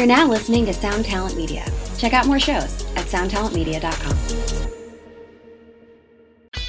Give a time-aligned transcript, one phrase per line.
[0.00, 1.62] You're now listening to Sound Talent Media.
[1.98, 4.16] Check out more shows at soundtalentmedia.com.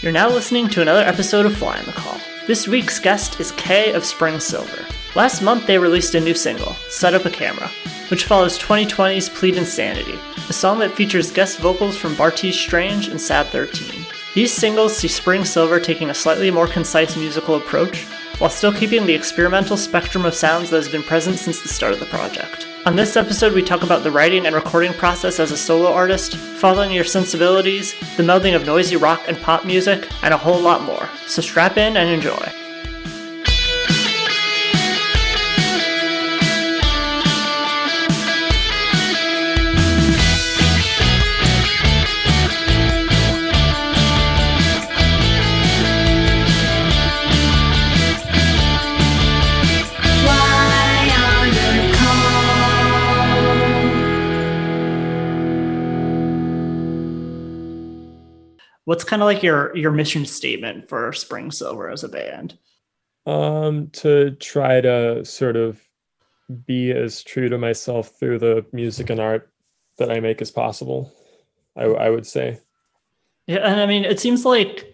[0.02, 2.18] You're now listening to another episode of Fly on the Call.
[2.46, 4.86] This week's guest is Kay of Spring Silver.
[5.16, 7.72] Last month, they released a new single, Set Up a Camera,
[8.10, 10.20] which follows 2020's Plead Insanity,
[10.50, 14.06] a song that features guest vocals from Bartees Strange and Sad 13.
[14.36, 18.04] These singles see Spring Silver taking a slightly more concise musical approach,
[18.40, 21.94] while still keeping the experimental spectrum of sounds that has been present since the start
[21.94, 22.68] of the project.
[22.84, 26.36] On this episode, we talk about the writing and recording process as a solo artist,
[26.36, 30.82] following your sensibilities, the melding of noisy rock and pop music, and a whole lot
[30.82, 31.08] more.
[31.28, 32.61] So strap in and enjoy.
[58.92, 62.58] What's kind of like your your mission statement for Spring Silver as a band?
[63.26, 65.80] Um, to try to sort of
[66.66, 69.50] be as true to myself through the music and art
[69.98, 71.10] that I make as possible.
[71.78, 72.60] I, I would say.
[73.48, 74.94] Yeah, and I mean, it seems like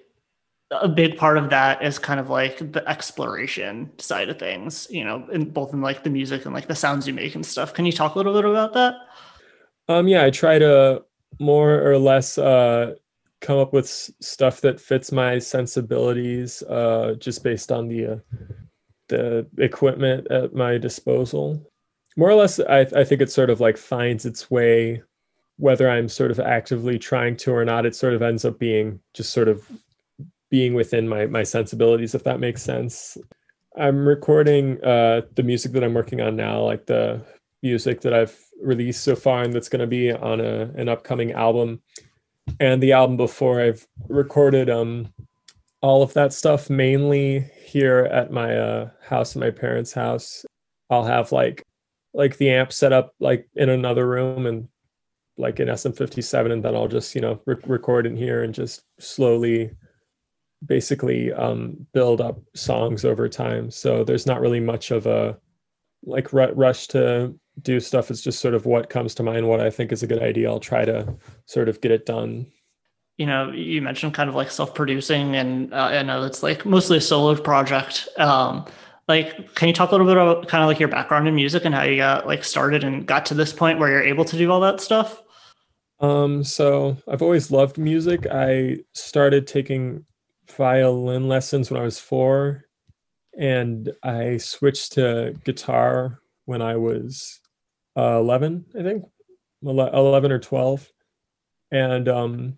[0.69, 4.85] a big part of that is kind of like the exploration side of things.
[4.91, 7.43] You know, in both in like the music and like the sounds you make and
[7.43, 7.73] stuff.
[7.73, 8.93] Can you talk a little bit about that?
[9.89, 11.03] Um, yeah, I try to
[11.39, 12.93] more or less uh
[13.41, 18.17] come up with stuff that fits my sensibilities uh, just based on the uh,
[19.09, 21.61] the equipment at my disposal.
[22.17, 25.01] More or less I, I think it sort of like finds its way
[25.57, 28.99] whether i'm sort of actively trying to or not it sort of ends up being
[29.13, 29.69] just sort of
[30.49, 33.17] being within my my sensibilities if that makes sense.
[33.75, 37.21] I'm recording uh the music that i'm working on now like the
[37.61, 41.33] music that i've released so far and that's going to be on a, an upcoming
[41.33, 41.81] album
[42.59, 45.13] and the album before I've recorded um
[45.81, 50.45] all of that stuff mainly here at my uh house at my parents' house.
[50.89, 51.63] I'll have like
[52.13, 54.67] like the amp set up like in another room and
[55.37, 58.81] like in SM57 and then I'll just, you know, re- record in here and just
[58.99, 59.71] slowly
[60.65, 63.69] basically um build up songs over time.
[63.69, 65.37] So there's not really much of a
[66.03, 69.59] like r- rush to do stuff is just sort of what comes to mind what
[69.59, 70.49] i think is a good idea.
[70.49, 72.47] I'll try to sort of get it done.
[73.17, 76.97] You know you mentioned kind of like self-producing and uh, i know it's like mostly
[76.97, 78.07] a solo project.
[78.17, 78.65] Um
[79.07, 81.63] like can you talk a little bit about kind of like your background in music
[81.65, 84.37] and how you got like started and got to this point where you're able to
[84.37, 85.23] do all that stuff?
[85.99, 88.27] Um so i've always loved music.
[88.29, 90.05] I started taking
[90.55, 92.63] violin lessons when i was four
[93.37, 97.41] and i switched to guitar when i was
[97.97, 99.05] uh, 11, I think,
[99.63, 100.91] 11 or 12.
[101.71, 102.57] And um,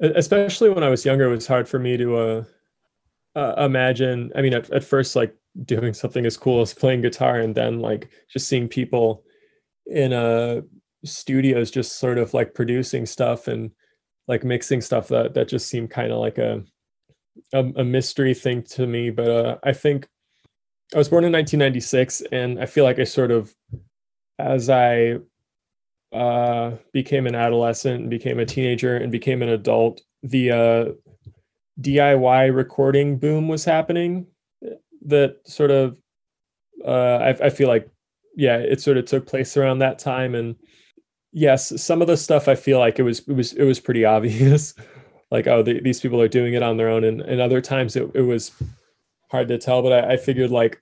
[0.00, 2.44] especially when I was younger, it was hard for me to uh,
[3.36, 4.32] uh, imagine.
[4.34, 5.34] I mean, at, at first, like
[5.64, 9.24] doing something as cool as playing guitar, and then like just seeing people
[9.86, 10.62] in uh,
[11.04, 13.70] studios just sort of like producing stuff and
[14.26, 16.62] like mixing stuff that that just seemed kind of like a,
[17.52, 19.10] a, a mystery thing to me.
[19.10, 20.08] But uh, I think
[20.94, 23.54] I was born in 1996, and I feel like I sort of
[24.38, 25.18] as I
[26.12, 30.84] uh, became an adolescent, became a teenager, and became an adult, the uh,
[31.80, 34.26] DIY recording boom was happening.
[35.02, 35.96] That sort of,
[36.84, 37.88] uh, I, I feel like,
[38.36, 40.34] yeah, it sort of took place around that time.
[40.34, 40.56] And
[41.32, 44.04] yes, some of the stuff I feel like it was it was it was pretty
[44.16, 44.74] obvious,
[45.30, 47.04] like oh, the, these people are doing it on their own.
[47.04, 48.52] And, and other times it, it was
[49.30, 49.82] hard to tell.
[49.82, 50.80] But I, I figured like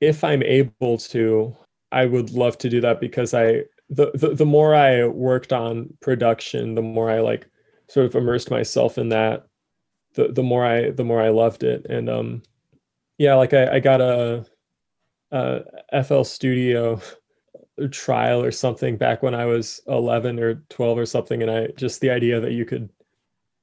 [0.00, 1.56] if I'm able to,
[1.92, 5.92] I would love to do that because I the, the the more I worked on
[6.00, 7.48] production, the more I like
[7.88, 9.46] sort of immersed myself in that.
[10.14, 12.42] The the more I the more I loved it, and um,
[13.16, 14.44] yeah, like I I got a,
[15.30, 17.00] a FL Studio
[17.90, 22.00] trial or something back when I was 11 or 12 or something, and I just
[22.00, 22.90] the idea that you could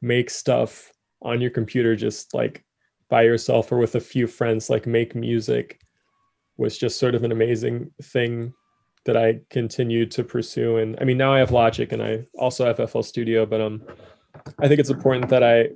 [0.01, 0.92] make stuff
[1.22, 2.63] on your computer just like
[3.10, 5.80] by yourself or with a few friends, like make music
[6.57, 8.54] was just sort of an amazing thing
[9.06, 10.78] that I continued to pursue.
[10.78, 13.84] And I mean, now I have Logic and I also have FL Studio, but um,
[14.60, 15.69] I think it's important that I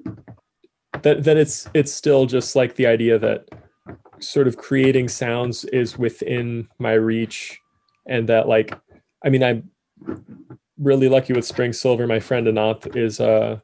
[1.04, 3.48] that that it's it's still just like the idea that
[4.20, 7.60] sort of creating sounds is within my reach,
[8.08, 8.78] and that like,
[9.24, 9.70] I mean, I'm
[10.78, 12.08] really lucky with Spring Silver.
[12.08, 13.62] My friend Ananth is a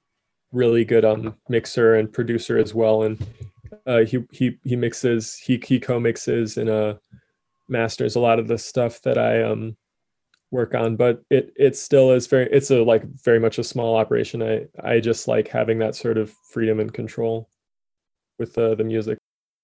[0.51, 3.25] really good um mixer and producer as well, and
[3.85, 6.95] uh, he he he mixes he he co-mixes and uh
[7.67, 9.75] masters a lot of the stuff that I um
[10.51, 13.95] work on but it it still is very it's a like very much a small
[13.95, 14.41] operation.
[14.43, 17.49] I i just like having that sort of freedom and control
[18.39, 19.17] with the the music.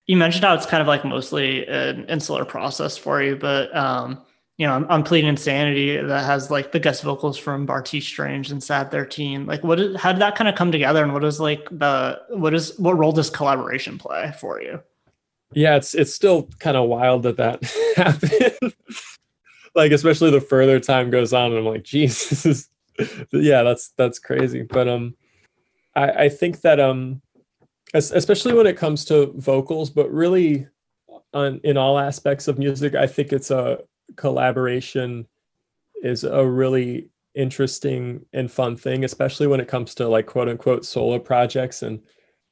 [0.08, 4.22] You mentioned how it's kind of like mostly an insular process for you but um
[4.62, 8.64] you know, on Plead Insanity that has like the guest vocals from Bartees Strange and
[8.64, 9.48] Sad 13.
[9.48, 12.22] Like what is how did that kind of come together and what is like the
[12.30, 14.80] what is what role does collaboration play for you?
[15.52, 17.64] Yeah, it's it's still kind of wild that that
[17.96, 18.76] happened.
[19.74, 22.70] like especially the further time goes on and I'm like, Jesus,
[23.32, 24.62] yeah, that's that's crazy.
[24.62, 25.16] But um
[25.96, 27.24] I, I think that um
[27.96, 30.68] especially when it comes to vocals, but really
[31.34, 33.80] on in all aspects of music, I think it's a
[34.16, 35.28] collaboration
[36.04, 40.86] is a really interesting and fun thing, especially when it comes to like quote unquote
[40.86, 41.82] solo projects.
[41.82, 42.02] And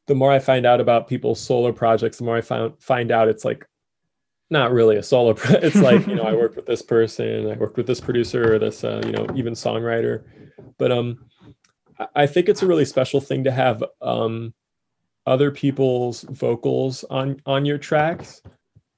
[0.07, 3.27] the more I find out about people's solo projects, the more I find find out
[3.27, 3.65] it's like
[4.49, 5.33] not really a solo.
[5.33, 8.55] Pro- it's like you know I worked with this person, I worked with this producer,
[8.55, 10.23] or this uh, you know even songwriter.
[10.77, 11.25] But um,
[12.15, 14.53] I think it's a really special thing to have um,
[15.25, 18.41] other people's vocals on on your tracks.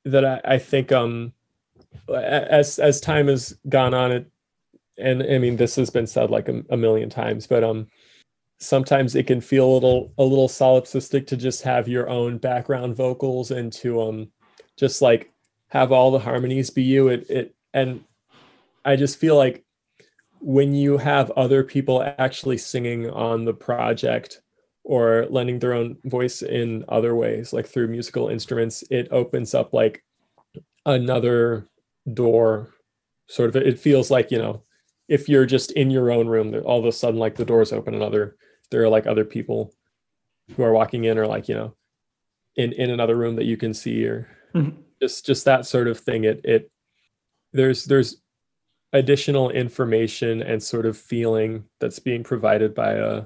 [0.05, 1.33] That I, I think um
[2.09, 4.29] as as time has gone on it
[4.97, 7.87] and i mean this has been said like a, a, million times but um
[8.59, 12.95] sometimes it can feel a little a little solipsistic to just have your own background
[12.95, 14.27] vocals and to um
[14.77, 15.31] just like
[15.69, 17.07] have all the harmonies be you.
[17.07, 18.03] It it and
[18.85, 19.63] i just feel like
[20.39, 24.41] when you have other people actually singing on the project
[24.83, 29.71] or lending their own voice in other ways like through musical instruments it opens up
[29.73, 30.03] like
[30.85, 31.67] another
[32.13, 32.69] door
[33.29, 34.61] sort of it feels like you know
[35.07, 37.93] if you're just in your own room all of a sudden like the doors open
[37.93, 38.35] and other
[38.71, 39.73] there are like other people
[40.55, 41.75] who are walking in or like you know
[42.55, 44.81] in in another room that you can see or mm-hmm.
[45.01, 46.71] just just that sort of thing it it
[47.53, 48.21] there's there's
[48.93, 53.23] additional information and sort of feeling that's being provided by uh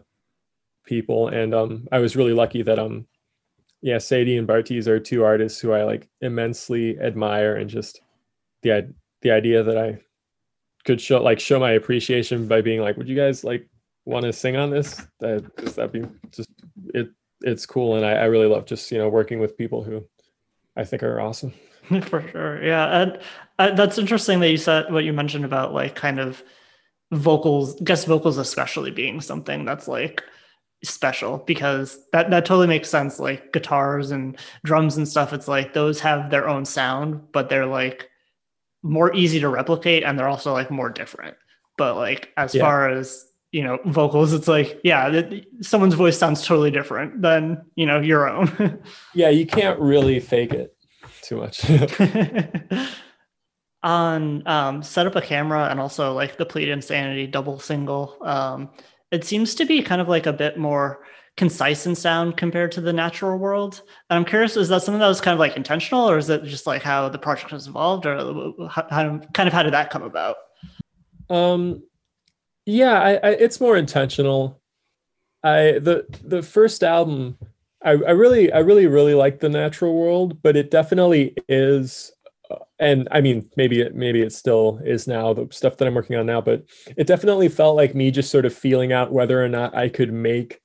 [0.86, 3.08] people and um i was really lucky that um
[3.82, 8.02] yeah sadie and Bartees are two artists who i like immensely admire and just
[8.66, 10.00] the the idea that I
[10.84, 13.70] could show like show my appreciation by being like, would you guys like
[14.06, 15.02] want to sing on this?
[15.20, 16.50] That that'd be just
[16.94, 17.10] it.
[17.42, 20.06] It's cool, and I, I really love just you know working with people who
[20.76, 21.54] I think are awesome.
[22.04, 23.20] For sure, yeah, and
[23.60, 26.44] uh, that's interesting that you said what you mentioned about like kind of
[27.12, 30.24] vocals, guest vocals, especially being something that's like
[30.84, 33.20] special because that that totally makes sense.
[33.20, 37.68] Like guitars and drums and stuff, it's like those have their own sound, but they're
[37.68, 38.10] like
[38.86, 41.36] more easy to replicate and they're also like more different.
[41.78, 42.62] But like as yeah.
[42.62, 45.22] far as you know vocals it's like yeah
[45.62, 48.82] someone's voice sounds totally different than you know your own
[49.14, 50.76] yeah you can't really fake it
[51.22, 51.64] too much
[53.84, 58.70] on um, set up a camera and also like the plead insanity double single um,
[59.12, 61.06] it seems to be kind of like a bit more
[61.38, 63.82] concise in sound compared to the natural world.
[64.10, 66.44] And I'm curious, is that something that was kind of like intentional, or is it
[66.46, 68.18] just like how the project has evolved, or
[68.70, 70.38] how, how kind of how did that come about?
[71.30, 71.84] Um,
[72.66, 74.62] yeah, I, I, it's more intentional.
[75.44, 77.38] I the the first album,
[77.84, 82.12] I, I really I really really like the natural world, but it definitely is
[82.50, 85.96] uh, and I mean, maybe it maybe it still is now the stuff that I'm
[85.96, 86.64] working on now, but
[86.96, 90.14] it definitely felt like me just sort of feeling out whether or not I could
[90.14, 90.62] make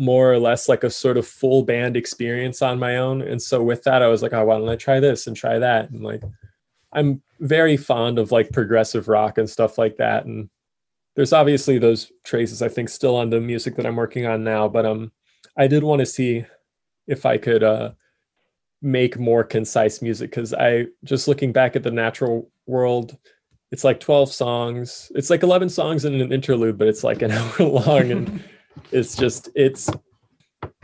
[0.00, 3.20] more or less like a sort of full band experience on my own.
[3.20, 5.58] And so with that, I was like, oh, why don't I try this and try
[5.58, 5.90] that?
[5.90, 6.22] And like,
[6.94, 10.24] I'm very fond of like progressive rock and stuff like that.
[10.24, 10.48] And
[11.16, 14.68] there's obviously those traces, I think, still on the music that I'm working on now.
[14.68, 15.12] But um,
[15.58, 16.46] I did want to see
[17.06, 17.90] if I could uh,
[18.80, 23.18] make more concise music because I just looking back at the natural world,
[23.70, 25.12] it's like 12 songs.
[25.14, 28.10] It's like 11 songs in an interlude, but it's like an hour long.
[28.10, 28.42] And
[28.92, 29.90] it's just it's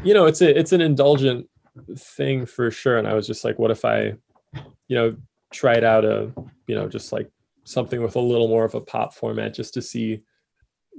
[0.02, 1.48] you know it's a it's an indulgent
[1.96, 2.98] thing for sure.
[2.98, 4.14] And i was just like what if i
[4.88, 5.16] you know
[5.52, 6.32] tried out a
[6.66, 7.30] you know just like
[7.64, 10.22] something with a little more of a pop format just to see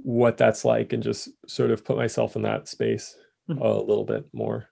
[0.02, 3.16] what that's like and just sort of put myself in that space
[3.48, 3.60] mm-hmm.
[3.60, 4.68] a little bit more.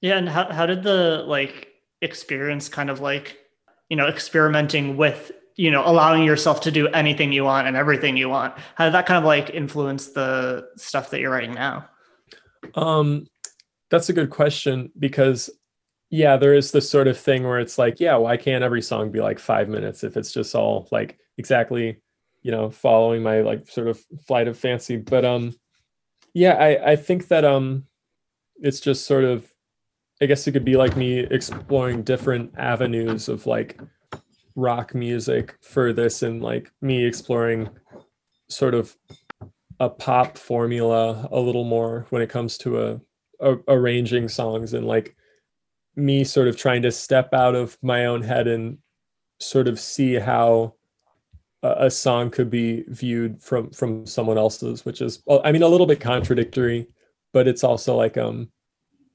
[0.00, 0.18] Yeah.
[0.18, 1.68] And how, how did the like
[2.00, 3.38] experience kind of like
[3.88, 8.16] you know experimenting with you know allowing yourself to do anything you want and everything
[8.16, 8.54] you want.
[8.76, 11.86] How did that kind of like influence the stuff that you're writing now?
[12.74, 13.26] Um
[13.90, 15.50] that's a good question because
[16.10, 19.10] yeah there is this sort of thing where it's like yeah why can't every song
[19.10, 22.00] be like five minutes if it's just all like exactly
[22.42, 24.96] you know following my like sort of flight of fancy?
[24.96, 25.54] But um
[26.34, 27.84] yeah i i think that um
[28.60, 29.52] it's just sort of
[30.20, 33.80] i guess it could be like me exploring different avenues of like
[34.58, 37.70] rock music for this and like me exploring
[38.48, 38.96] sort of
[39.78, 43.00] a pop formula a little more when it comes to a,
[43.40, 45.14] a arranging songs and like
[45.94, 48.78] me sort of trying to step out of my own head and
[49.38, 50.74] sort of see how
[51.62, 55.68] a, a song could be viewed from from someone else's which is i mean a
[55.68, 56.88] little bit contradictory
[57.32, 58.48] but it's also like um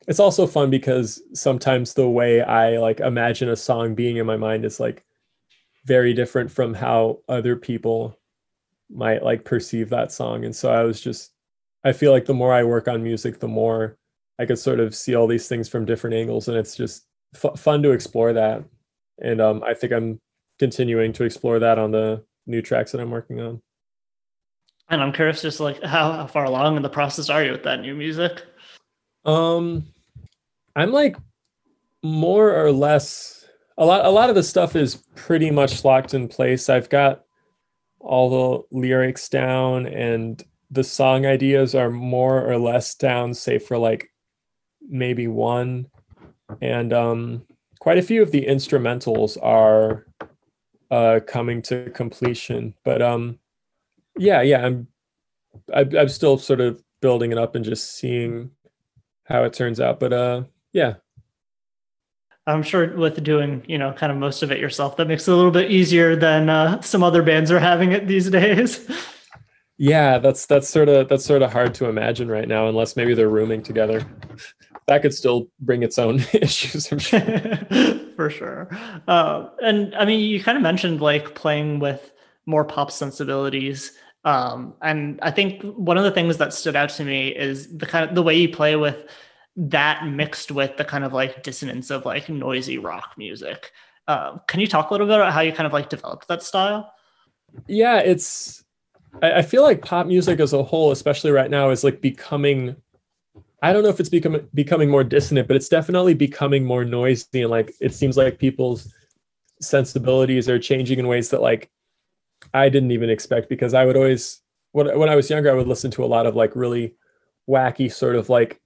[0.08, 4.38] it's also fun because sometimes the way i like imagine a song being in my
[4.38, 5.04] mind is like
[5.86, 8.18] very different from how other people
[8.90, 10.46] might like perceive that song.
[10.46, 11.32] And so i was just
[11.84, 13.98] i feel like the more i work on music the more
[14.40, 16.48] i could sort of see all these things from different angles.
[16.48, 18.64] And it's just f- fun to explore that.
[19.22, 20.20] And um, i think i'm
[20.60, 23.62] continuing to explore that on the new tracks that i'm working on.
[24.90, 27.64] And i'm curious just like how, how far along in the process are you with
[27.64, 28.44] that new music?
[29.26, 29.86] Um
[30.76, 31.18] i'm like
[32.04, 33.43] more or less
[33.78, 36.70] a lot a lot of the stuff is pretty much locked in place.
[36.70, 37.24] I've got
[38.00, 43.78] all the lyrics down and the song ideas are more or less down save for
[43.78, 44.10] like
[44.82, 45.88] maybe one.
[46.62, 47.46] And um
[47.80, 50.06] quite a few of the instrumentals are
[50.92, 52.74] uh coming to completion.
[52.84, 53.40] But um
[54.18, 54.88] yeah yeah i'm
[55.74, 58.52] I, i'm still sort of building it up and just seeing
[59.24, 60.00] how it turns out.
[60.00, 60.96] But uh yeah
[62.46, 65.32] I'm sure with doing, you know, kind of most of it yourself, that makes it
[65.32, 68.90] a little bit easier than uh, some other bands are having it these days.
[69.78, 73.14] Yeah, that's that's sort of that's sort of hard to imagine right now, unless maybe
[73.14, 74.06] they're rooming together.
[74.88, 77.20] That could still bring its own issues, I'm sure.
[78.16, 78.70] For sure.
[79.08, 82.14] Uh, and I mean, you kind of mentioned like playing with
[82.46, 83.94] more pop sensibilities.
[84.26, 87.86] Um, and I think one of the things that stood out to me is the
[87.86, 89.10] kind of the way you play with
[89.56, 93.72] that mixed with the kind of like dissonance of like noisy rock music.
[94.08, 96.44] Um, can you talk a little bit about how you kind of like developed that
[96.44, 96.94] style?
[97.68, 98.64] Yeah, it's.
[99.22, 102.76] I, I feel like pop music as a whole, especially right now, is like becoming.
[103.62, 107.44] I don't know if it's becoming becoming more dissonant, but it's definitely becoming more noisy,
[107.44, 108.94] and like it seems like people's
[109.62, 111.70] sensibilities are changing in ways that like
[112.54, 114.42] I didn't even expect because I would always
[114.72, 116.96] when when I was younger I would listen to a lot of like really
[117.48, 118.60] wacky sort of like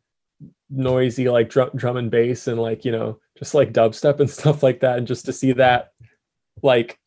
[0.70, 4.64] noisy like drum, drum and bass and like you know just like dubstep and stuff
[4.64, 4.98] like that.
[4.98, 5.92] And just to see that
[6.64, 7.00] like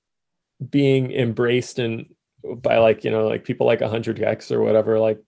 [0.71, 2.07] being embraced and
[2.43, 5.21] by like you know like people like 100 gecs or whatever like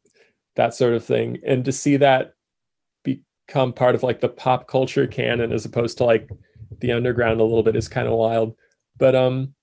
[0.57, 1.39] that sort of thing.
[1.47, 2.35] And to see that
[3.05, 6.29] become part of like the pop culture canon as opposed to like
[6.81, 8.55] the underground a little bit is kind of wild.
[8.99, 9.55] But um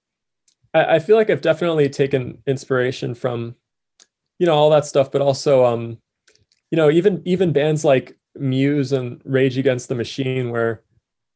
[0.73, 3.55] I, I feel like i've definitely taken inspiration from
[4.37, 5.97] you know all that stuff but also um
[6.71, 10.83] you know even even bands like Muse and Rage Against the Machine, where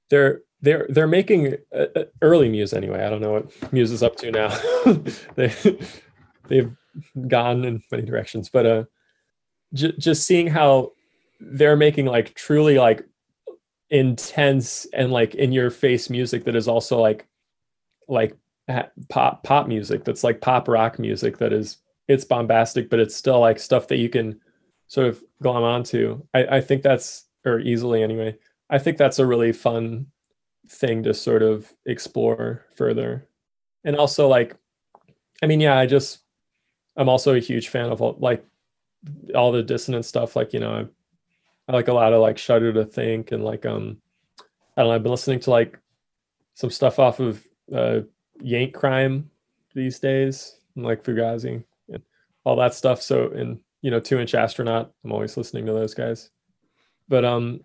[0.10, 3.04] they're they're they're making uh, uh, early Muse anyway.
[3.04, 4.50] I don't know what Muse is up to now.
[5.36, 5.54] they
[6.48, 6.72] they've
[7.28, 8.84] gone in many directions, but uh,
[9.74, 10.92] j- just seeing how
[11.40, 13.04] they're making like truly like
[13.90, 17.28] intense and like in your face music that is also like
[18.08, 18.36] like
[19.10, 23.40] pop pop music that's like pop rock music that is it's bombastic but it's still
[23.40, 24.40] like stuff that you can
[24.94, 26.22] sort of glom onto.
[26.36, 28.38] I, I think that's, or easily anyway,
[28.70, 30.06] I think that's a really fun
[30.70, 33.28] thing to sort of explore further.
[33.84, 34.56] And also, like,
[35.42, 36.20] I mean, yeah, I just,
[36.96, 38.46] I'm also a huge fan of all, like
[39.34, 40.36] all the dissonant stuff.
[40.36, 40.86] Like, you know, I,
[41.68, 43.98] I like a lot of like Shudder to Think and like, um,
[44.78, 45.80] I don't know, I've been listening to like
[46.54, 47.44] some stuff off of
[47.76, 48.02] uh,
[48.42, 49.32] Yank Crime
[49.74, 52.04] these days, and like Fugazi and
[52.44, 53.02] all that stuff.
[53.02, 54.92] So, and you know, two inch astronaut.
[55.04, 56.32] I'm always listening to those guys.
[57.08, 57.60] But um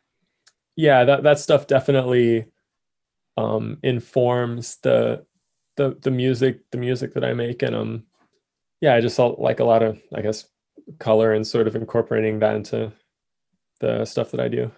[0.77, 2.47] yeah, that that stuff definitely
[3.39, 5.25] um informs the
[5.77, 7.63] the the music, the music that I make.
[7.63, 8.05] And um
[8.81, 10.45] yeah, I just felt like a lot of, I guess,
[10.99, 12.93] color and sort of incorporating that into
[13.81, 14.71] the stuff that I do.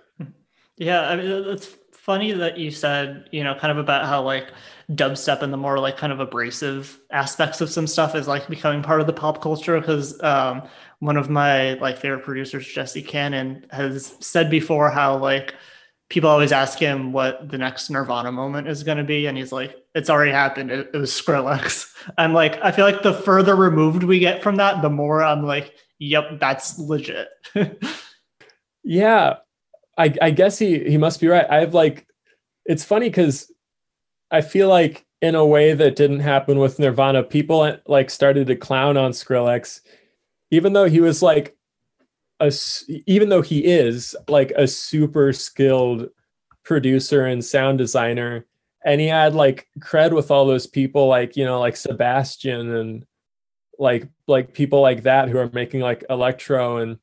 [0.76, 4.52] Yeah, I mean it's funny that you said, you know, kind of about how like
[4.92, 8.82] dubstep and the more like kind of abrasive aspects of some stuff is like becoming
[8.82, 10.62] part of the pop culture because um,
[11.00, 15.54] one of my like favorite producers, Jesse Cannon, has said before how like
[16.08, 19.52] people always ask him what the next Nirvana moment is going to be, and he's
[19.52, 20.70] like, "It's already happened.
[20.70, 24.56] It, it was Skrillex." I'm like, I feel like the further removed we get from
[24.56, 27.28] that, the more I'm like, "Yep, that's legit."
[28.82, 29.36] yeah,
[30.00, 31.46] I, I guess he he must be right.
[31.48, 32.06] I have like,
[32.64, 33.52] it's funny because
[34.30, 38.46] I feel like in a way that didn't happen with Nirvana, people uh, like started
[38.46, 39.80] to clown on Skrillex
[40.50, 41.56] even though he was like
[42.40, 42.52] a
[43.06, 46.08] even though he is like a super skilled
[46.64, 48.46] producer and sound designer
[48.84, 53.06] and he had like cred with all those people like you know like sebastian and
[53.78, 56.98] like like people like that who are making like electro and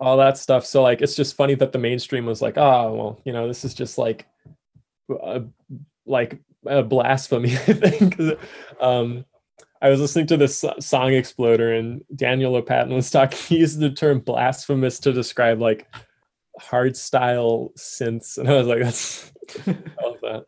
[0.00, 0.64] all that stuff.
[0.64, 3.64] So like it's just funny that the mainstream was like oh well you know this
[3.64, 4.26] is just like
[5.10, 5.42] a,
[6.06, 8.20] like a blasphemy i think.
[8.80, 9.24] Um
[9.80, 13.90] i was listening to this song exploder and daniel lopatin was talking he used the
[13.90, 15.86] term blasphemous to describe like
[16.58, 18.38] hard style synths.
[18.38, 19.32] And i was like that's
[19.66, 20.46] i love that.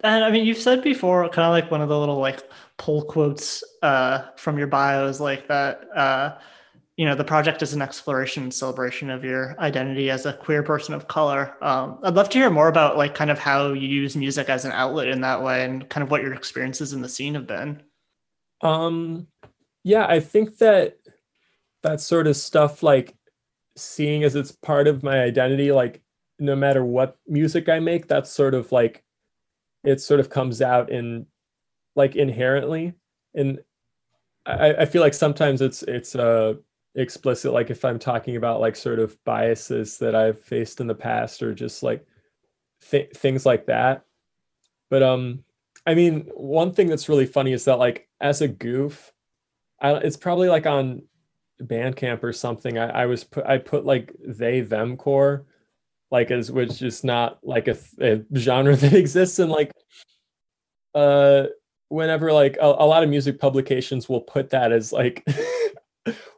[0.00, 2.40] And I mean, you've said before, kind of like one of the little like
[2.76, 5.80] pull quotes uh, from your bios, like that.
[5.96, 6.36] Uh,
[6.96, 10.62] you know, the project is an exploration and celebration of your identity as a queer
[10.62, 11.54] person of color.
[11.60, 14.64] Um, I'd love to hear more about like kind of how you use music as
[14.64, 17.46] an outlet in that way, and kind of what your experiences in the scene have
[17.46, 17.82] been.
[18.62, 19.26] Um,
[19.84, 20.98] yeah, I think that
[21.82, 23.14] that sort of stuff, like
[23.76, 26.00] seeing as it's part of my identity, like
[26.38, 29.04] no matter what music I make, that's sort of like
[29.84, 31.26] it sort of comes out in
[31.94, 32.92] like inherently
[33.34, 33.60] and
[34.44, 36.54] I, I feel like sometimes it's it's uh
[36.96, 40.94] explicit like if i'm talking about like sort of biases that i've faced in the
[40.94, 42.04] past or just like
[42.90, 44.02] th- things like that.
[44.90, 45.44] But um
[45.84, 49.12] i mean one thing that's really funny is that like as a goof
[49.80, 51.02] I, it's probably like on
[51.60, 55.44] bandcamp or something i, I was put i put like they them core
[56.10, 59.72] like as which is not like a, a genre that exists and like
[60.94, 61.46] uh
[61.88, 65.24] whenever like a, a, lot of music publications will put that as like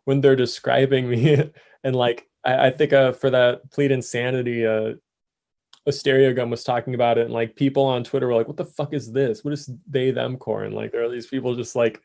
[0.09, 1.51] when they're describing me
[1.85, 4.95] and like i, I think uh for that plead insanity uh
[5.89, 8.93] Stereogum was talking about it and like people on twitter were like what the fuck
[8.93, 12.01] is this what is they them core and like there are these people just like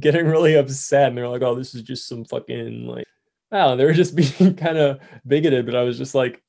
[0.00, 3.04] getting really upset and they're like oh this is just some fucking like
[3.52, 6.42] wow they were just being kind of bigoted but i was just like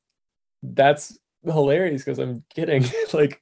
[0.64, 2.86] that's hilarious because I'm kidding.
[3.14, 3.42] like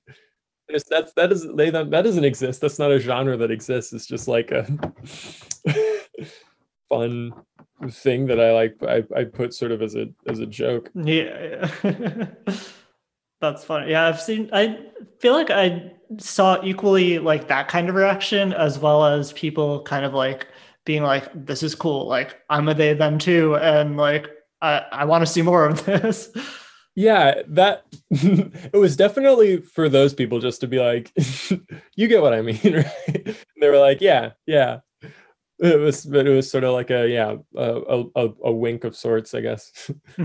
[0.88, 2.61] that's that doesn't they that doesn't exist.
[2.61, 3.93] That's not a genre that exists.
[3.93, 4.65] It's just like a
[6.89, 7.34] fun
[7.89, 10.90] thing that I like I, I put sort of as a as a joke.
[10.96, 11.70] Yeah.
[11.83, 12.25] yeah.
[13.42, 13.92] That's funny.
[13.92, 14.79] Yeah, I've seen I
[15.20, 20.03] feel like I saw equally like that kind of reaction as well as people kind
[20.03, 20.48] of like
[20.85, 22.07] being like, this is cool.
[22.07, 23.55] Like I'm a they them too.
[23.55, 24.29] And like
[24.61, 26.29] I, I want to see more of this
[27.00, 31.13] yeah that it was definitely for those people just to be like
[31.96, 34.79] you get what i mean right they were like yeah yeah
[35.59, 38.95] it was but it was sort of like a yeah a, a, a wink of
[38.95, 39.91] sorts i guess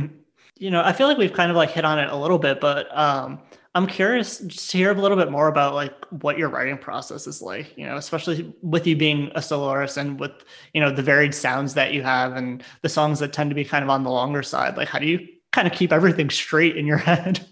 [0.57, 2.61] you know i feel like we've kind of like hit on it a little bit
[2.61, 3.40] but um
[3.75, 5.92] i'm curious just to hear a little bit more about like
[6.23, 10.20] what your writing process is like you know especially with you being a soloist and
[10.20, 10.33] with
[10.73, 13.64] you know the varied sounds that you have and the songs that tend to be
[13.64, 16.77] kind of on the longer side like how do you kind of keep everything straight
[16.77, 17.47] in your head?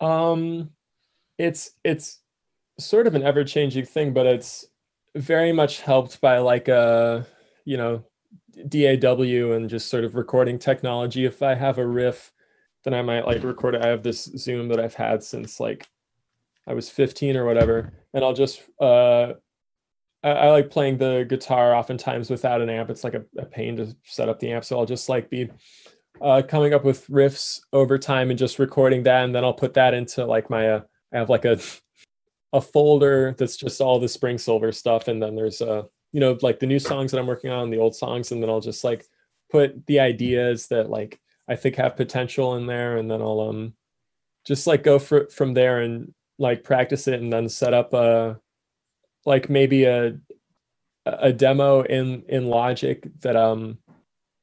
[0.00, 0.70] um,
[1.38, 2.18] it's it's
[2.78, 4.66] sort of an ever changing thing, but it's
[5.14, 7.26] very much helped by like a
[7.64, 8.04] you know
[8.68, 11.24] DAW and just sort of recording technology.
[11.24, 12.32] If I have a riff,
[12.84, 13.84] then I might like record it.
[13.84, 15.86] I have this Zoom that I've had since like
[16.66, 19.34] I was 15 or whatever, and I'll just uh
[20.22, 22.90] I, I like playing the guitar oftentimes without an amp.
[22.90, 25.50] It's like a, a pain to set up the amp, so I'll just like be
[26.20, 29.74] uh, coming up with riffs over time and just recording that, and then I'll put
[29.74, 30.80] that into like my uh,
[31.12, 31.58] I have like a
[32.52, 36.36] a folder that's just all the Spring Silver stuff, and then there's a you know
[36.42, 38.84] like the new songs that I'm working on, the old songs, and then I'll just
[38.84, 39.06] like
[39.50, 43.74] put the ideas that like I think have potential in there, and then I'll um
[44.46, 48.40] just like go for, from there and like practice it, and then set up a
[49.26, 50.18] like maybe a
[51.06, 53.78] a demo in in Logic that um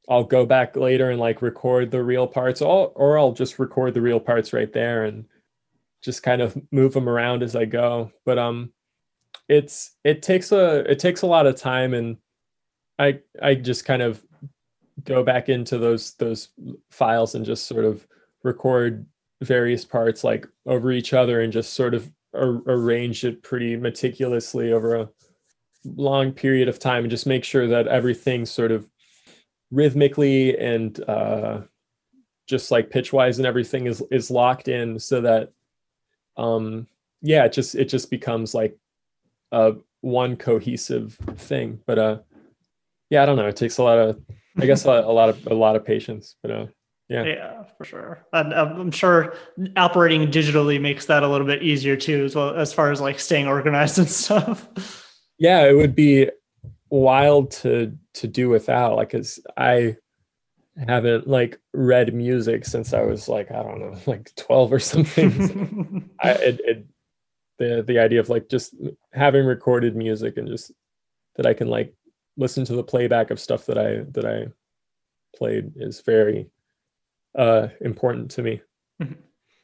[0.09, 3.93] I'll go back later and like record the real parts, or, or I'll just record
[3.93, 5.25] the real parts right there and
[6.03, 8.11] just kind of move them around as I go.
[8.25, 8.71] But um,
[9.49, 12.17] it's it takes a it takes a lot of time, and
[12.99, 14.23] I I just kind of
[15.03, 16.49] go back into those those
[16.91, 18.07] files and just sort of
[18.43, 19.05] record
[19.41, 24.71] various parts like over each other and just sort of ar- arrange it pretty meticulously
[24.73, 25.09] over a
[25.85, 28.89] long period of time and just make sure that everything sort of
[29.71, 31.61] rhythmically and uh,
[32.47, 35.51] just like pitch wise and everything is is locked in so that
[36.37, 36.87] um
[37.21, 38.77] yeah it just it just becomes like
[39.51, 42.17] a one cohesive thing but uh
[43.09, 43.47] yeah i don't know.
[43.47, 44.21] It takes a lot of
[44.59, 46.65] i guess a, a lot of a lot of patience but uh
[47.09, 47.23] yeah.
[47.23, 48.25] Yeah for sure.
[48.33, 49.33] And um, i'm sure
[49.77, 53.19] operating digitally makes that a little bit easier too as well as far as like
[53.19, 54.67] staying organized and stuff.
[55.39, 56.29] Yeah it would be
[56.89, 58.97] wild to to do without.
[58.97, 59.95] Like cuz i
[60.85, 66.09] haven't like read music since I was like I don't know like 12 or something.
[66.21, 66.85] I, it, it
[67.57, 68.75] the the idea of like just
[69.13, 70.71] having recorded music and just
[71.35, 71.93] that I can like
[72.37, 74.47] listen to the playback of stuff that I that I
[75.35, 76.49] played is very
[77.37, 78.61] uh important to me.
[79.01, 79.21] Mm-hmm.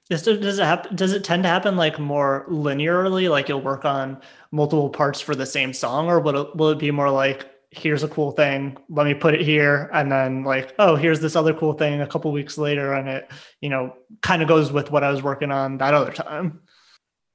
[0.10, 0.96] Does it, does it happen?
[0.96, 3.30] Does it tend to happen like more linearly?
[3.30, 4.22] Like you'll work on
[4.52, 8.04] multiple parts for the same song, or will it, will it be more like here's
[8.04, 11.54] a cool thing, let me put it here, and then like oh here's this other
[11.54, 13.32] cool thing a couple weeks later, and it
[13.62, 16.62] you know kind of goes with what I was working on that other time.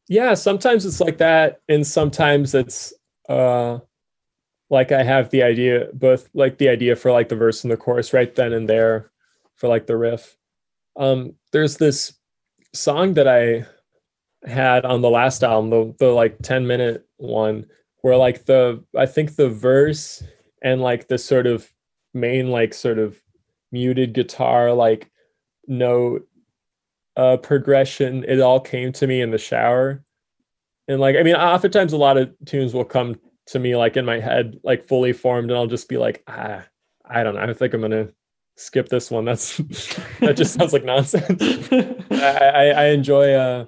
[0.08, 2.92] Yeah, sometimes it's like that, and sometimes it's
[3.28, 3.78] uh
[4.70, 7.76] like I have the idea, both like the idea for like the verse and the
[7.76, 9.10] chorus right then and there
[9.56, 10.36] for like the riff.
[10.96, 12.14] Um, there's this
[12.74, 13.66] song that I
[14.48, 17.66] had on the last album, the, the like 10 minute one,
[18.02, 20.22] where like the, I think the verse
[20.62, 21.72] and like the sort of
[22.14, 23.20] main, like sort of
[23.72, 25.10] muted guitar, like
[25.66, 26.26] note
[27.16, 30.02] uh, progression, it all came to me in the shower.
[30.86, 34.04] And like, I mean, oftentimes a lot of tunes will come to me like in
[34.04, 36.64] my head, like fully formed, and I'll just be like, ah,
[37.04, 37.40] I don't know.
[37.40, 38.08] I think I'm gonna
[38.56, 39.24] skip this one.
[39.24, 39.56] That's
[40.20, 41.68] that just sounds like nonsense.
[42.10, 43.66] I, I, I enjoy uh,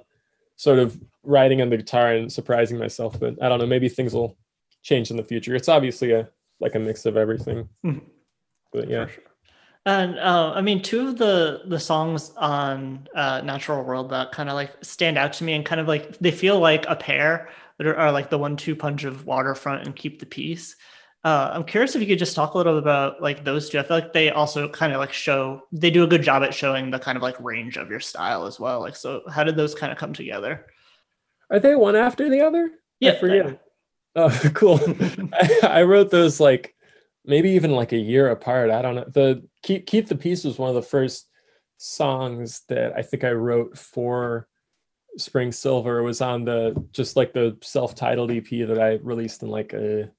[0.55, 3.65] sort of writing on the guitar and surprising myself, but I don't know.
[3.65, 4.37] Maybe things will
[4.83, 5.55] change in the future.
[5.55, 6.29] It's obviously a
[6.59, 7.67] like a mix of everything.
[7.85, 8.05] Mm-hmm.
[8.71, 9.07] But yeah.
[9.07, 9.23] Sure.
[9.85, 14.49] And uh, I mean, two of the the songs on uh, Natural World that kind
[14.49, 17.49] of like stand out to me and kind of like they feel like a pair
[17.77, 20.75] that are, are like the one-two punch of Waterfront and Keep the Peace.
[21.23, 23.79] Uh, I'm curious if you could just talk a little bit about like those two.
[23.79, 26.53] I feel like they also kind of like show they do a good job at
[26.53, 28.81] showing the kind of like range of your style as well.
[28.81, 30.67] Like, so how did those kind of come together?
[31.51, 32.71] Are they one after the other?
[32.99, 33.61] Yeah, I forget.
[34.15, 34.79] Oh, cool.
[35.33, 36.75] I, I, wrote those like
[37.25, 38.71] maybe even like a year apart.
[38.71, 39.05] I don't know.
[39.07, 41.27] The keep keep the peace was one of the first
[41.77, 44.47] songs that I think I wrote for
[45.17, 45.99] Spring Silver.
[45.99, 50.09] It was on the just like the self-titled EP that I released in like a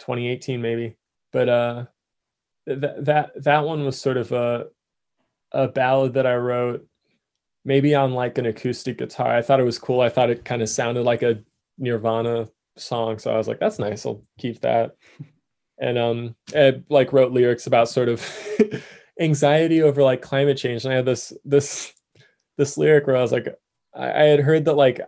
[0.00, 0.96] 2018 maybe.
[1.32, 1.84] But uh,
[2.66, 4.66] that that that one was sort of a
[5.52, 6.86] a ballad that I wrote,
[7.66, 9.36] maybe on like an acoustic guitar.
[9.36, 10.00] I thought it was cool.
[10.00, 11.40] I thought it kind of sounded like a
[11.78, 12.48] Nirvana
[12.78, 14.06] song, so I was like, "That's nice.
[14.06, 14.96] I'll keep that."
[15.78, 18.24] And um, I like wrote lyrics about sort of
[19.20, 21.92] anxiety over like climate change, and I had this this
[22.56, 23.48] this lyric where I was like,
[23.94, 25.00] I, I had heard that like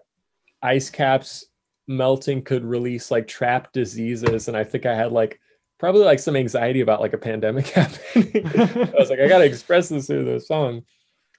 [0.63, 1.47] ice caps
[1.87, 5.41] melting could release like trapped diseases and i think i had like
[5.79, 9.89] probably like some anxiety about like a pandemic happening i was like i gotta express
[9.89, 10.83] this through the song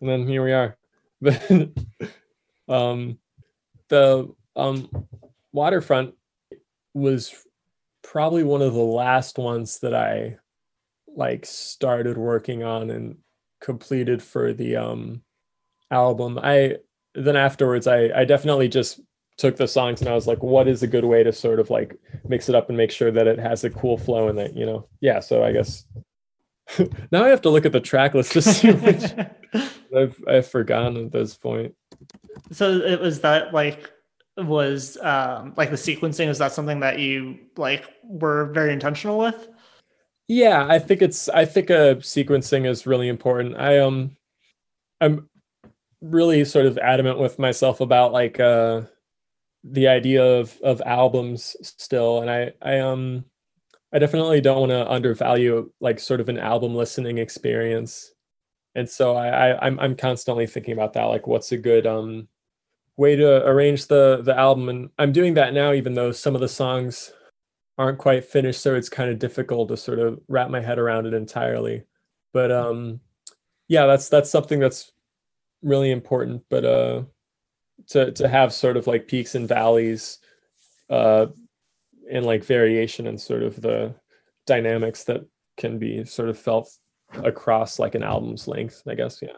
[0.01, 0.75] and then here we are
[1.21, 1.41] but
[2.67, 3.17] um
[3.89, 4.89] the um
[5.51, 6.13] waterfront
[6.93, 7.33] was
[8.03, 10.37] probably one of the last ones that i
[11.15, 13.17] like started working on and
[13.61, 15.21] completed for the um
[15.91, 16.75] album i
[17.15, 19.01] then afterwards i i definitely just
[19.39, 21.69] took the songs and I was like, what is a good way to sort of
[21.69, 24.53] like mix it up and make sure that it has a cool flow and that,
[24.55, 25.21] you know, yeah.
[25.21, 25.85] So I guess
[27.11, 29.03] now I have to look at the track list to see which
[29.95, 31.73] I've, I've forgotten at this point.
[32.51, 33.91] So it was that like,
[34.37, 39.49] was um like the sequencing, is that something that you like were very intentional with?
[40.27, 43.57] Yeah, I think it's, I think a uh, sequencing is really important.
[43.57, 44.15] I, um,
[45.01, 45.27] I'm
[46.01, 48.83] really sort of adamant with myself about like, uh,
[49.63, 53.25] the idea of of albums still and i i um
[53.93, 58.13] i definitely don't want to undervalue like sort of an album listening experience.
[58.75, 62.27] And so I, I i'm i'm constantly thinking about that like what's a good um
[62.97, 64.69] way to arrange the the album.
[64.69, 67.11] And i'm doing that now even though some of the songs
[67.77, 71.07] aren't quite finished so it's kind of difficult to sort of wrap my head around
[71.07, 71.83] it entirely.
[72.33, 72.99] But um
[73.67, 74.91] yeah that's that's something that's
[75.63, 76.43] really important.
[76.49, 77.03] But uh
[77.87, 80.19] to to have sort of like peaks and valleys
[80.89, 81.27] uh
[82.11, 83.93] and like variation and sort of the
[84.45, 85.21] dynamics that
[85.57, 86.69] can be sort of felt
[87.23, 89.29] across like an album's length i guess yeah.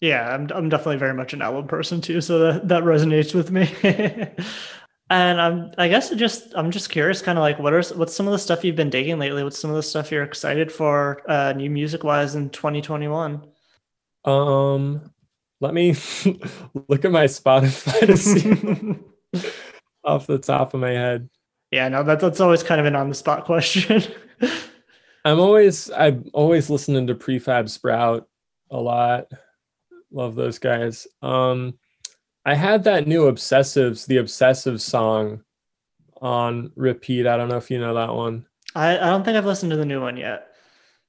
[0.00, 3.50] Yeah i'm, I'm definitely very much an album person too so that, that resonates with
[3.50, 3.70] me.
[5.10, 8.26] And i'm i guess just i'm just curious kind of like what are what's some
[8.26, 9.44] of the stuff you've been digging lately?
[9.44, 13.46] What's some of the stuff you're excited for uh new music wise in 2021
[14.24, 15.12] um
[15.60, 15.94] let me
[16.88, 18.98] look at my Spotify to see
[20.04, 21.28] off the top of my head.
[21.74, 24.00] Yeah, no, that, that's always kind of an on the spot question.
[25.24, 28.28] I'm always I'm always listening to Prefab Sprout
[28.70, 29.26] a lot.
[30.12, 31.08] Love those guys.
[31.20, 31.76] Um
[32.46, 35.42] I had that new Obsessives, the Obsessive song
[36.22, 37.26] on repeat.
[37.26, 38.46] I don't know if you know that one.
[38.76, 40.54] I, I don't think I've listened to the new one yet.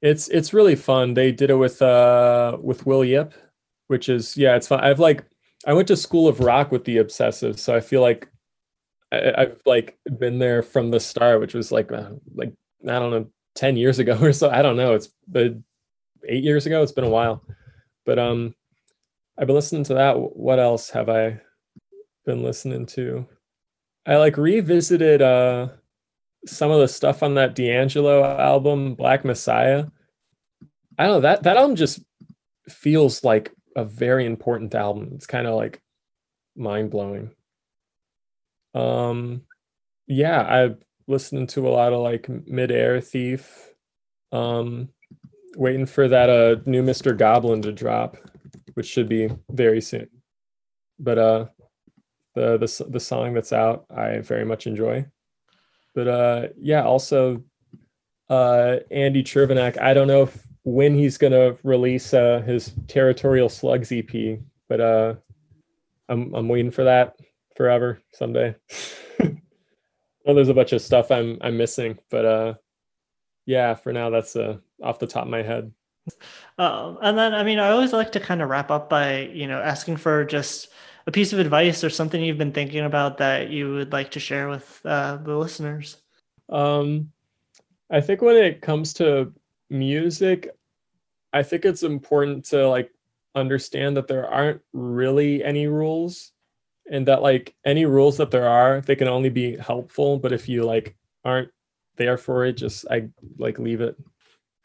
[0.02, 1.14] It's it's really fun.
[1.14, 3.36] They did it with uh with Will Yip,
[3.86, 4.80] which is yeah, it's fun.
[4.80, 5.26] I've like
[5.68, 8.28] I went to School of Rock with the Obsessive, so I feel like
[9.16, 13.12] I, I've like been there from the start, which was like uh, like I don't
[13.12, 14.50] know, ten years ago or so.
[14.50, 14.94] I don't know.
[14.94, 15.64] It's been
[16.28, 16.82] eight years ago.
[16.82, 17.44] It's been a while,
[18.06, 18.56] but um,
[19.38, 20.18] I've been listening to that.
[20.18, 21.42] What else have I
[22.26, 23.28] been listening to?
[24.06, 25.70] I like revisited uh
[26.46, 29.86] some of the stuff on that D'Angelo album, Black Messiah.
[30.98, 32.02] I don't know that that album just
[32.70, 35.12] feels like a very important album.
[35.16, 35.82] It's kind of like
[36.56, 37.32] mind blowing.
[38.76, 39.42] Um,
[40.06, 40.76] yeah, I
[41.08, 43.74] listening to a lot of like Midair Thief.
[44.32, 44.90] Um,
[45.56, 47.18] waiting for that uh new Mr.
[47.18, 48.18] Goblin to drop,
[48.74, 50.10] which should be very soon.
[51.00, 51.46] But uh,
[52.36, 55.06] the the the song that's out, I very much enjoy.
[55.96, 57.42] But uh, yeah, also
[58.30, 59.80] uh, Andy Chervenak.
[59.82, 65.16] I don't know if when he's gonna release uh, his Territorial Slugs EP, but uh,
[66.10, 67.16] I'm I'm waiting for that
[67.56, 68.56] forever someday.
[69.20, 72.54] well, there's a bunch of stuff I'm I'm missing, but uh,
[73.46, 75.72] yeah, for now that's uh off the top of my head.
[76.58, 79.48] Um, and then I mean, I always like to kind of wrap up by you
[79.48, 80.70] know asking for just
[81.08, 84.20] a piece of advice or something you've been thinking about that you would like to
[84.20, 85.98] share with uh, the listeners.
[86.50, 87.12] Um,
[87.90, 89.34] I think when it comes to
[89.70, 90.50] music,
[91.34, 92.92] I think it's important to like
[93.36, 96.32] understand that there aren't really any rules
[96.92, 100.20] and that like any rules that there are, they can only be helpful.
[100.20, 101.50] But if you like aren't
[101.98, 103.98] there for it, just I like leave it,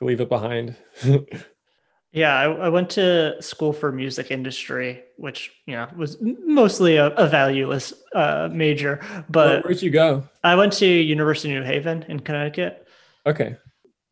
[0.00, 0.76] leave it behind.
[2.12, 7.06] Yeah, I, I, went to school for music industry, which you know was mostly a,
[7.11, 9.00] a valueless uh, major.
[9.28, 10.28] But where'd you go?
[10.42, 12.88] I went to University of New Haven in Connecticut.
[13.26, 13.56] Okay.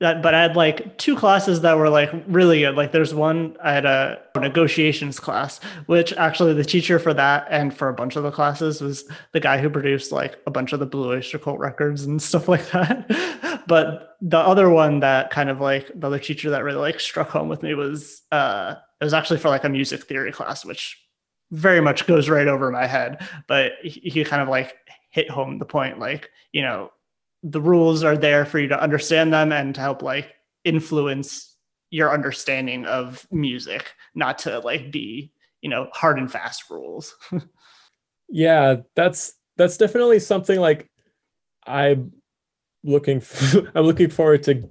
[0.00, 2.76] That, but I had like two classes that were like really good.
[2.76, 7.76] Like there's one I had a negotiations class, which actually the teacher for that and
[7.76, 10.78] for a bunch of the classes was the guy who produced like a bunch of
[10.78, 13.64] the Blue Oyster Cult records and stuff like that.
[13.66, 17.30] but the other one that kind of like the other teacher that really like struck
[17.30, 20.96] home with me was uh it was actually for like a music theory class, which
[21.50, 23.26] very much goes right over my head.
[23.46, 24.76] But he, he kind of like
[25.10, 26.92] hit home the point, like you know
[27.42, 31.56] the rules are there for you to understand them and to help like influence
[31.90, 37.16] your understanding of music, not to like be, you know, hard and fast rules.
[38.28, 40.90] yeah, that's that's definitely something like
[41.66, 42.12] I'm
[42.84, 44.62] looking for, I'm looking forward to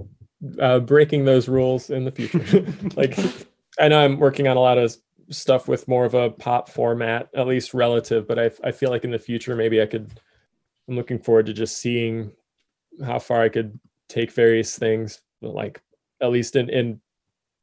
[0.59, 2.65] uh, breaking those rules in the future.
[2.95, 3.17] like
[3.79, 4.95] I know I'm working on a lot of
[5.29, 9.03] stuff with more of a pop format, at least relative, but I I feel like
[9.03, 10.19] in the future maybe I could
[10.87, 12.31] I'm looking forward to just seeing
[13.05, 13.79] how far I could
[14.09, 15.81] take various things, like
[16.21, 17.01] at least in in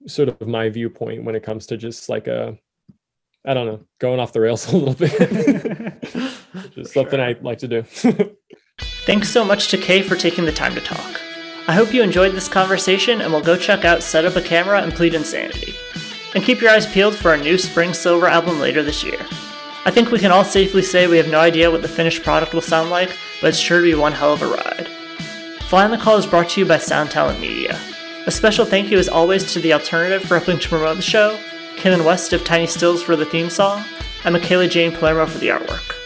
[0.07, 2.59] sort of my viewpoint when it comes to just like a
[3.47, 6.03] I don't know, going off the rails a little bit.
[6.75, 7.83] just something I like to do.
[9.07, 11.20] Thanks so much to Kay for taking the time to talk.
[11.66, 14.83] I hope you enjoyed this conversation and will go check out Set Up a Camera
[14.83, 15.75] and Plead Insanity.
[16.35, 19.18] And keep your eyes peeled for our new Spring Silver album later this year.
[19.87, 22.55] I think we can all safely say we have no idea what the finished product
[22.55, 24.88] will sound like, but it's sure to be one hell of a ride.
[25.74, 27.76] Fly on the Call is brought to you by Sound Talent Media.
[28.26, 31.37] A special thank you as always to The Alternative for helping to promote the show,
[31.74, 33.84] Kim West of Tiny Stills for the theme song,
[34.24, 35.96] and Michaela Jane Palermo for the artwork.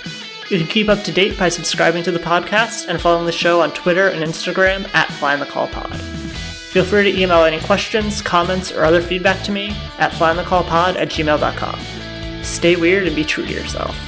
[0.51, 3.61] You can keep up to date by subscribing to the podcast and following the show
[3.61, 6.01] on Twitter and Instagram at Fly on the Call Pod.
[6.01, 11.11] Feel free to email any questions, comments, or other feedback to me at flyonthecallpod at
[11.11, 12.43] gmail.com.
[12.43, 14.08] Stay weird and be true to yourself.